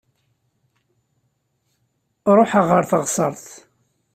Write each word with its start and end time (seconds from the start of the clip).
Ruḥaɣ 2.37 2.65
ɣer 2.71 2.83
teɣsert. 2.89 3.45